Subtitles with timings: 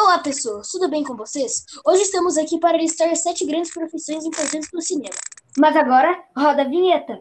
[0.00, 1.64] Olá, pessoas, tudo bem com vocês?
[1.84, 5.16] Hoje estamos aqui para listar sete grandes profissões importantes do cinema.
[5.58, 7.20] Mas agora, roda a vinheta.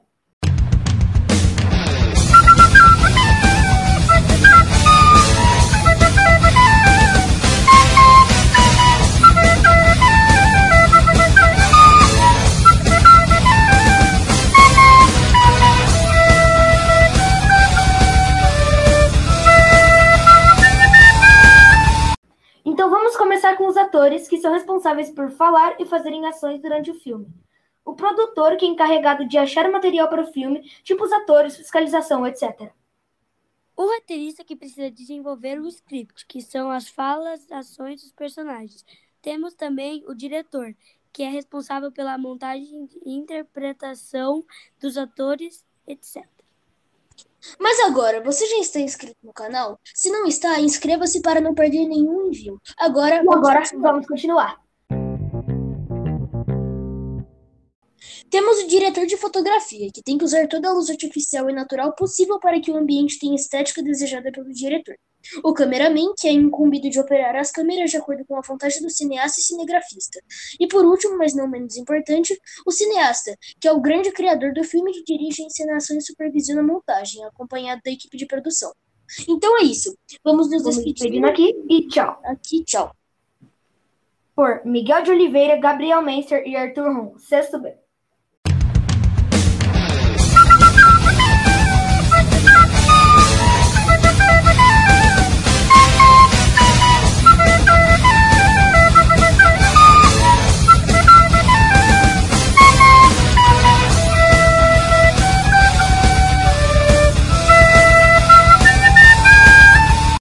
[22.88, 26.90] Então vamos começar com os atores que são responsáveis por falar e fazerem ações durante
[26.90, 27.28] o filme.
[27.84, 32.26] O produtor, que é encarregado de achar material para o filme, tipo os atores, fiscalização,
[32.26, 32.72] etc.
[33.76, 38.86] O roteirista que precisa desenvolver o script, que são as falas, ações dos personagens.
[39.22, 40.74] Temos também o diretor,
[41.12, 44.46] que é responsável pela montagem e interpretação
[44.80, 46.26] dos atores, etc.
[47.60, 49.80] Mas agora, você já está inscrito no canal?
[49.94, 52.60] Se não está, inscreva-se para não perder nenhum envio.
[52.78, 54.58] Agora, E agora vamos continuar.
[58.30, 61.94] Temos o diretor de fotografia, que tem que usar toda a luz artificial e natural
[61.94, 64.96] possível para que o ambiente tenha a estética desejada pelo diretor.
[65.44, 68.90] O cameraman, que é incumbido de operar as câmeras de acordo com a vontade do
[68.90, 70.20] cineasta e cinegrafista.
[70.60, 74.64] E por último, mas não menos importante, o cineasta, que é o grande criador do
[74.64, 78.72] filme que dirige a encenação e supervisiona a montagem, acompanhado da equipe de produção.
[79.28, 79.98] Então é isso.
[80.24, 82.20] Vamos nos despedir despedindo aqui e tchau.
[82.26, 82.64] aqui.
[82.64, 82.94] Tchau.
[84.36, 87.76] Por Miguel de Oliveira, Gabriel Menster e Arthur Ron, sexto B.